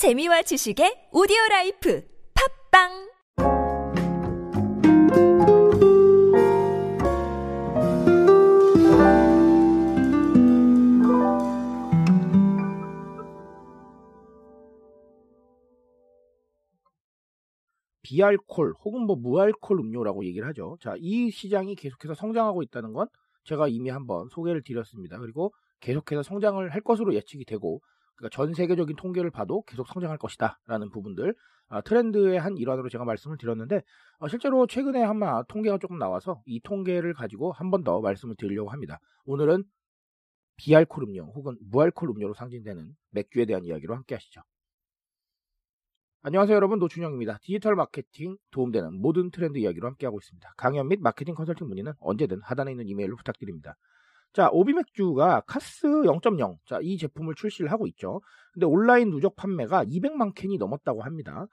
[0.00, 2.02] 재미와 지식의 오디오 라이프
[2.72, 2.88] 팟빵
[18.00, 20.78] 비알콜 혹은 뭐 무알콜 음료라고 얘기를 하죠.
[20.80, 23.06] 자, 이 시장이 계속해서 성장하고 있다는 건
[23.44, 25.18] 제가 이미 한번 소개를 드렸습니다.
[25.18, 27.82] 그리고 계속해서 성장을 할 것으로 예측이 되고
[28.20, 31.34] 그러니까 전 세계적인 통계를 봐도 계속 성장할 것이다라는 부분들
[31.68, 33.82] 아, 트렌드의 한 일환으로 제가 말씀을 드렸는데
[34.18, 38.70] 어, 실제로 최근에 한마 통계가 조금 나와서 이 통계를 가지고 한 번 더 말씀을 드리려고
[38.70, 39.00] 합니다.
[39.24, 39.64] 오늘은
[40.56, 44.42] 비알콜 음료 혹은 무알콜 음료로 상징되는 맥주에 대한 이야기로 함께 하시죠.
[46.22, 47.38] 안녕하세요 여러분 노준영입니다.
[47.42, 50.52] 디지털 마케팅 도움되는 모든 트렌드 이야기로 함께하고 있습니다.
[50.58, 53.76] 강연 및 마케팅 컨설팅 문의는 언제든 하단에 있는 이메일로 부탁드립니다.
[54.32, 58.20] 자 오비 맥주가 카스 0.0 자, 이 제품을 출시를 하고 있죠.
[58.52, 61.46] 근데 온라인 누적 판매가 200만 캔이 넘었다고 합니다.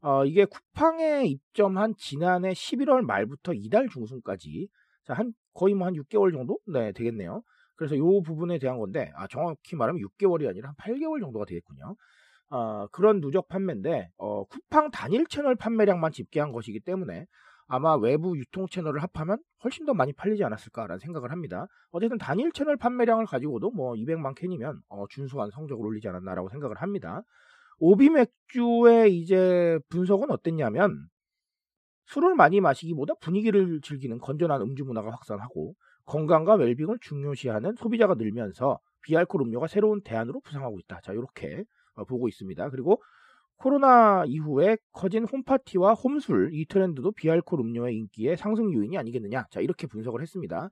[0.00, 4.68] 어, 이게 쿠팡에 입점한 지난해 11월 말부터 이달 중순까지
[5.04, 7.42] 자, 한 거의 뭐 한 6개월 정도 네 되겠네요.
[7.76, 11.96] 그래서 이 부분에 대한 건데 아, 정확히 말하면 6개월이 아니라 한 8개월 정도가 되겠군요.
[12.50, 17.26] 어, 그런 누적 판매인데 어, 쿠팡 단일 채널 판매량만 집계한 것이기 때문에
[17.66, 21.66] 아마 외부 유통 채널을 합하면 훨씬 더 많이 팔리지 않았을까라는 생각을 합니다.
[21.90, 27.22] 어쨌든 단일 채널 판매량을 가지고도 뭐 200만 캔이면 어, 준수한 성적을 올리지 않았나라고 생각을 합니다.
[27.78, 31.08] 오비 맥주의 이제 분석은 어땠냐면
[32.06, 39.42] 술을 많이 마시기보다 분위기를 즐기는 건전한 음주 문화가 확산하고 건강과 웰빙을 중요시하는 소비자가 늘면서 비알콜
[39.42, 41.00] 음료가 새로운 대안으로 부상하고 있다.
[41.02, 42.70] 자, 이렇게 어, 보고 있습니다.
[42.70, 43.02] 그리고
[43.62, 49.46] 코로나 이후에 커진 홈파티와 홈술 이 트렌드도 비알콜 음료의 인기의 상승 요인이 아니겠느냐.
[49.50, 50.68] 자, 이렇게 분석을 했습니다.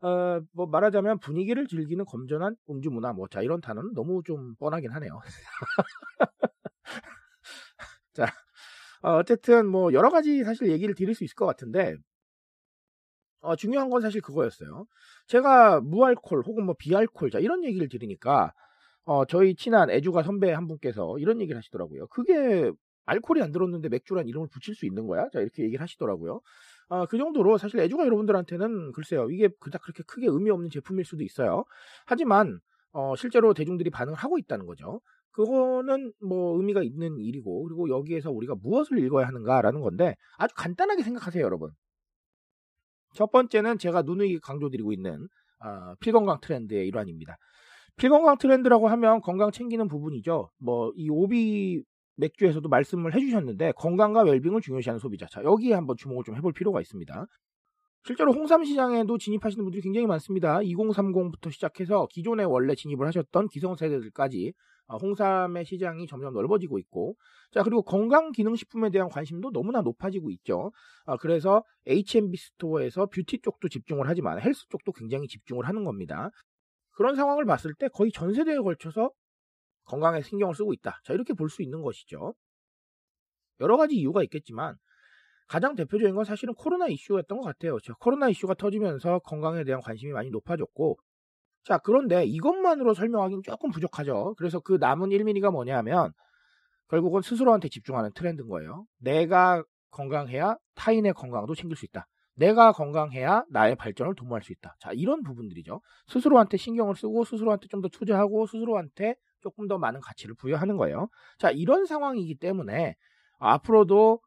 [0.00, 4.92] 어, 뭐 말하자면 분위기를 즐기는 건전한 음주 문화 뭐 자, 이런 단어는 너무 좀 뻔하긴
[4.92, 5.20] 하네요.
[8.14, 8.24] 자,
[9.02, 11.96] 어, 어쨌든 뭐 여러 가지 사실 얘기를 드릴 수 있을 것 같은데
[13.40, 14.86] 어, 중요한 건 사실 그거였어요.
[15.26, 18.54] 제가 무알콜 혹은 뭐 비알콜 자 이런 얘기를 드리니까
[19.06, 22.08] 어, 저희 친한 애주가 선배 한 분께서 이런 얘기를 하시더라고요.
[22.08, 22.72] 그게
[23.06, 25.28] 알콜이 안 들었는데 맥주란 이름을 붙일 수 있는 거야?
[25.32, 26.40] 자, 이렇게 얘기를 하시더라고요.
[26.88, 31.22] 어, 그 정도로 사실 애주가 여러분들한테는 글쎄요, 이게 그닥 그렇게 크게 의미 없는 제품일 수도
[31.22, 31.64] 있어요.
[32.06, 32.58] 하지만,
[32.92, 35.00] 어, 실제로 대중들이 반응을 하고 있다는 거죠.
[35.30, 41.44] 그거는 뭐 의미가 있는 일이고, 그리고 여기에서 우리가 무엇을 읽어야 하는가라는 건데, 아주 간단하게 생각하세요,
[41.44, 41.70] 여러분.
[43.14, 45.28] 첫 번째는 제가 누누이 강조드리고 있는,
[45.60, 47.36] 어, 필건강 트렌드의 일환입니다.
[47.96, 50.50] 필건강 트렌드라고 하면 건강 챙기는 부분이죠.
[50.58, 51.82] 뭐 이 오비
[52.16, 55.26] 맥주에서도 말씀을 해주셨는데 건강과 웰빙을 중요시하는 소비자.
[55.30, 57.26] 자 여기에 한번 주목을 좀 해볼 필요가 있습니다.
[58.04, 60.58] 실제로 홍삼 시장에도 진입하시는 분들이 굉장히 많습니다.
[60.60, 64.52] 2030부터 시작해서 기존에 원래 진입을 하셨던 기성세대들까지
[64.88, 67.16] 어, 홍삼의 시장이 점점 넓어지고 있고,
[67.50, 70.70] 자 그리고 건강 기능식품에 대한 관심도 너무나 높아지고 있죠.
[71.06, 76.30] 아, 그래서 H&B 스토어에서 뷰티 쪽도 집중을 하지만 헬스 쪽도 굉장히 집중을 하는 겁니다.
[76.96, 79.10] 그런 상황을 봤을 때 거의 전 세대에 걸쳐서
[79.84, 81.00] 건강에 신경을 쓰고 있다.
[81.04, 82.34] 자, 이렇게 볼 수 있는 것이죠.
[83.60, 84.76] 여러 가지 이유가 있겠지만
[85.48, 87.78] 가장 대표적인 건 사실은 코로나 이슈였던 것 같아요.
[88.00, 90.98] 코로나 이슈가 터지면서 건강에 대한 관심이 많이 높아졌고
[91.64, 94.34] 자, 그런데 이것만으로 설명하기는 조금 부족하죠.
[94.38, 96.12] 그래서 그 남은 1mm가 뭐냐면
[96.88, 98.86] 결국은 스스로한테 집중하는 트렌드인 거예요.
[98.98, 102.06] 내가 건강해야 타인의 건강도 챙길 수 있다.
[102.36, 104.76] 내가 건강해야 나의 발전을 도모할 수 있다.
[104.80, 105.80] 자, 이런 부분들이죠.
[106.08, 111.08] 스스로한테 신경을 쓰고 스스로한테 좀 더 투자하고 스스로한테 조금 더 많은 가치를 부여하는 거예요.
[111.38, 112.96] 자, 이런 상황이기 때문에
[113.38, 114.20] 앞으로도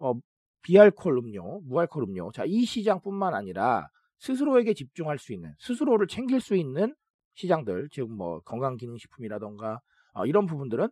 [0.00, 0.14] 어,
[0.62, 6.54] 비알콜 음료, 무알콜 음료, 자, 이 시장뿐만 아니라 스스로에게 집중할 수 있는, 스스로를 챙길 수
[6.56, 6.94] 있는
[7.34, 9.80] 시장들, 즉 뭐 건강기능식품이라던가
[10.14, 10.88] 어, 이런 부분들은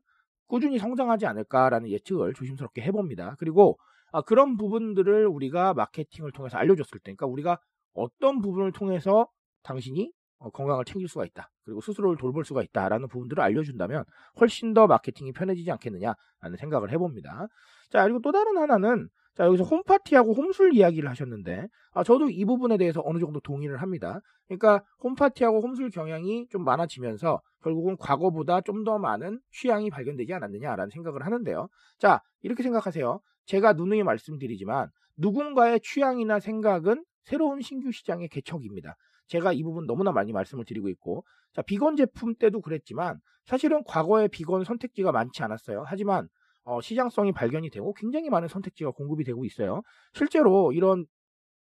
[0.49, 3.37] 꾸준히 성장하지 않을까라는 예측을 조심스럽게 해봅니다.
[3.39, 3.79] 그리고
[4.13, 7.59] 아, 그런 부분들을 우리가 마케팅을 통해서 알려줬을 때, 그러니까 우리가
[7.93, 9.29] 어떤 부분을 통해서
[9.63, 11.51] 당신이 어, 건강을 챙길 수가 있다.
[11.65, 14.05] 그리고 스스로를 돌볼 수가 있다라는 부분들을 알려준다면
[14.41, 17.47] 훨씬 더 마케팅이 편해지지 않겠느냐라는 생각을 해봅니다.
[17.91, 19.09] 자, 그리고 또 다른 하나는
[19.41, 24.21] 자, 여기서 홈파티하고 홈술 이야기를 하셨는데, 아, 저도 이 부분에 대해서 어느 정도 동의를 합니다.
[24.47, 31.25] 그러니까 홈파티하고 홈술 경향이 좀 많아지면서 결국은 과거보다 좀 더 많은 취향이 발견되지 않았느냐라는 생각을
[31.25, 31.69] 하는데요.
[31.99, 33.19] 자, 이렇게 생각하세요.
[33.47, 38.95] 제가 누누이 말씀드리지만 누군가의 취향이나 생각은 새로운 신규 시장의 개척입니다.
[39.29, 44.29] 제가 이 부분 너무나 많이 말씀을 드리고 있고, 자, 비건 제품 때도 그랬지만 사실은 과거에
[44.29, 45.85] 비건 선택지가 많지 않았어요.
[45.87, 46.29] 하지만
[46.71, 49.83] 어, 시장성이 발견이 되고 굉장히 많은 선택지가 공급이 되고 있어요.
[50.15, 51.05] 실제로 이런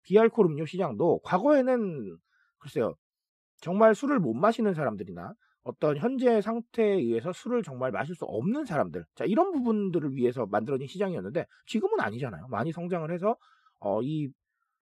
[0.02, 2.16] 비알콜 음료 시장도 과거에는
[2.58, 2.94] 글쎄요.
[3.60, 5.32] 정말 술을 못 마시는 사람들이나
[5.62, 10.88] 어떤 현재 상태에 의해서 술을 정말 마실 수 없는 사람들, 자 이런 부분들을 위해서 만들어진
[10.88, 12.48] 시장이었는데 지금은 아니잖아요.
[12.48, 13.36] 많이 성장을 해서
[13.78, 14.28] 어, 이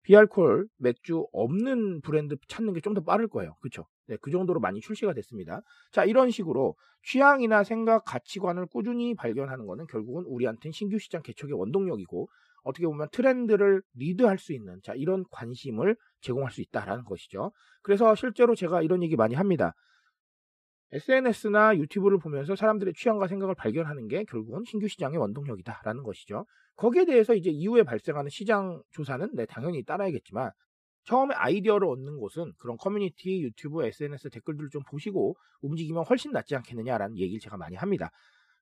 [0.07, 3.55] 비알콜 맥주 없는 브랜드 찾는 게 좀 더 빠를 거예요.
[3.61, 3.85] 그렇죠?
[4.07, 5.61] 네, 그 정도로 많이 출시가 됐습니다.
[5.91, 12.29] 자, 이런 식으로 취향이나 생각, 가치관을 꾸준히 발견하는 것은 결국은 우리한테는 신규 시장 개척의 원동력이고
[12.63, 17.51] 어떻게 보면 트렌드를 리드할 수 있는 자, 이런 관심을 제공할 수 있다라는 것이죠.
[17.81, 19.73] 그래서 실제로 제가 이런 얘기 많이 합니다.
[20.91, 26.45] SNS나 유튜브를 보면서 사람들의 취향과 생각을 발견하는 게 결국은 신규 시장의 원동력이다라는 것이죠.
[26.75, 30.51] 거기에 대해서 이제 이후에 발생하는 시장 조사는 네, 당연히 따라야겠지만
[31.03, 37.17] 처음에 아이디어를 얻는 곳은 그런 커뮤니티, 유튜브, SNS 댓글들을 좀 보시고 움직이면 훨씬 낫지 않겠느냐라는
[37.17, 38.11] 얘기를 제가 많이 합니다.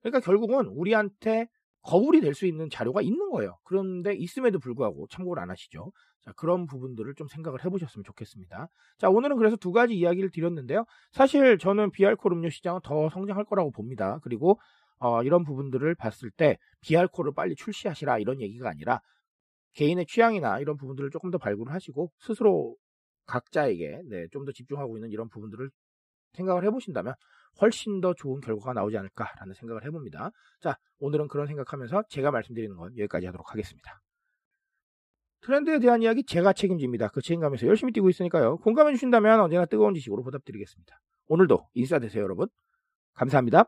[0.01, 1.47] 그러니까 결국은 우리한테
[1.85, 3.57] 거울이 될 수 있는 자료가 있는 거예요.
[3.63, 5.91] 그런데 있음에도 불구하고 참고를 안 하시죠.
[6.21, 8.67] 자, 그런 부분들을 좀 생각을 해보셨으면 좋겠습니다.
[8.97, 10.85] 자, 오늘은 그래서 두 가지 이야기를 드렸는데요.
[11.11, 14.19] 사실 저는 비알콜 음료 시장은 더 성장할 거라고 봅니다.
[14.23, 14.59] 그리고
[14.99, 19.01] 어, 이런 부분들을 봤을 때 비알콜을 빨리 출시하시라 이런 얘기가 아니라
[19.75, 22.75] 개인의 취향이나 이런 부분들을 조금 더 발굴을 하시고 스스로
[23.27, 25.69] 각자에게 네, 좀 더 집중하고 있는 이런 부분들을
[26.33, 27.13] 생각을 해보신다면
[27.61, 30.31] 훨씬 더 좋은 결과가 나오지 않을까라는 생각을 해봅니다.
[30.61, 34.01] 자, 오늘은 그런 생각하면서 제가 말씀드리는 건 여기까지 하도록 하겠습니다.
[35.41, 37.09] 트렌드에 대한 이야기 제가 책임집니다.
[37.09, 38.57] 그 책임감에서 열심히 뛰고 있으니까요.
[38.57, 40.99] 공감해 주신다면 언제나 뜨거운 지식으로 보답드리겠습니다.
[41.27, 42.47] 오늘도 인싸 되세요, 여러분.
[43.13, 43.65] 감사합니다.